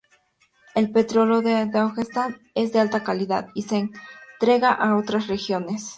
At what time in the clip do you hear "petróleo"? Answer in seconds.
0.91-1.43